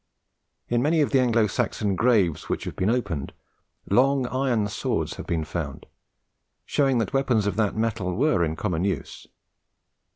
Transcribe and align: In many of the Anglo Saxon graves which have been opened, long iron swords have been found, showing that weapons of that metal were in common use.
In 0.67 0.81
many 0.81 1.01
of 1.01 1.11
the 1.11 1.19
Anglo 1.19 1.45
Saxon 1.45 1.95
graves 1.95 2.49
which 2.49 2.63
have 2.63 2.75
been 2.75 2.89
opened, 2.89 3.33
long 3.87 4.25
iron 4.25 4.67
swords 4.67 5.17
have 5.17 5.27
been 5.27 5.43
found, 5.43 5.85
showing 6.65 6.97
that 6.97 7.13
weapons 7.13 7.45
of 7.45 7.55
that 7.57 7.75
metal 7.77 8.15
were 8.15 8.43
in 8.43 8.55
common 8.55 8.83
use. 8.83 9.27